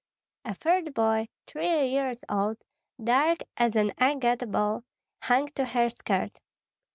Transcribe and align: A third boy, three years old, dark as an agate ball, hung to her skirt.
A 0.45 0.55
third 0.55 0.95
boy, 0.95 1.27
three 1.45 1.85
years 1.89 2.23
old, 2.27 2.57
dark 3.03 3.43
as 3.55 3.75
an 3.75 3.93
agate 3.99 4.49
ball, 4.49 4.83
hung 5.21 5.49
to 5.49 5.63
her 5.63 5.91
skirt. 5.91 6.39